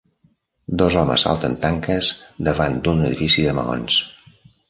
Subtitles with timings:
[0.81, 2.09] Dos homes salten tanques
[2.49, 4.01] davant d'un edifici de maons.